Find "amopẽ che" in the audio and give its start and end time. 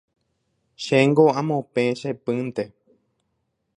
1.39-2.09